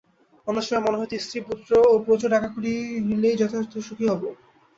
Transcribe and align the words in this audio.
অন্য 0.47 0.59
সময়ে 0.61 0.85
মনে 0.85 0.99
হইত, 0.99 1.13
স্ত্রী-পুত্র 1.17 1.71
ও 1.85 2.03
প্রচুর 2.05 2.29
টাকাকড়ি 2.29 2.73
হইলেই 3.05 3.39
যথার্থ 3.41 3.73
সুখী 3.87 4.05
হইব। 4.09 4.23